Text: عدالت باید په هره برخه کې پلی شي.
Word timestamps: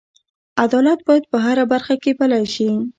عدالت 0.63 0.99
باید 1.07 1.23
په 1.31 1.37
هره 1.45 1.63
برخه 1.71 1.95
کې 2.03 2.11
پلی 2.19 2.45
شي. 2.53 2.69